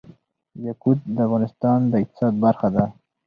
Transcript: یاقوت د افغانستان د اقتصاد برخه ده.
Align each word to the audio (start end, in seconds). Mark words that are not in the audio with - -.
یاقوت 0.65 0.99
د 1.15 1.17
افغانستان 1.27 1.79
د 1.87 1.93
اقتصاد 2.03 2.33
برخه 2.45 2.67
ده. 2.75 2.85